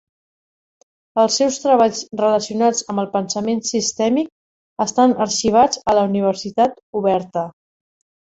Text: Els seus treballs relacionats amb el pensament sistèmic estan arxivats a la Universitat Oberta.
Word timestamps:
Els 1.23 1.35
seus 1.41 1.57
treballs 1.65 1.99
relacionats 2.21 2.81
amb 2.93 3.03
el 3.03 3.09
pensament 3.17 3.61
sistèmic 3.71 4.33
estan 4.87 5.15
arxivats 5.29 5.83
a 5.93 5.97
la 5.99 6.09
Universitat 6.13 6.77
Oberta. 7.03 7.45